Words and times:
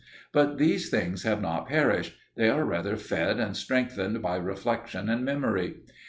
But 0.31 0.57
these 0.57 0.89
things 0.89 1.21
have 1.21 1.43
not 1.43 1.67
perished; 1.67 2.13
they 2.35 2.49
are 2.49 2.65
rather 2.65 2.95
fed 2.97 3.39
and 3.39 3.55
strengthened 3.55 4.19
by 4.23 4.37
reflexion 4.37 5.09
and 5.09 5.23
memory. 5.23 5.75